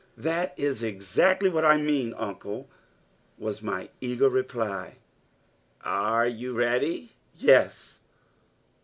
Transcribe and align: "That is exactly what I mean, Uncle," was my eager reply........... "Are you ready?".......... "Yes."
"That 0.17 0.57
is 0.57 0.81
exactly 0.81 1.47
what 1.47 1.63
I 1.63 1.77
mean, 1.77 2.15
Uncle," 2.15 2.67
was 3.37 3.61
my 3.61 3.91
eager 4.01 4.29
reply........... 4.29 4.95
"Are 5.83 6.27
you 6.27 6.55
ready?".......... 6.55 7.11
"Yes." 7.37 7.99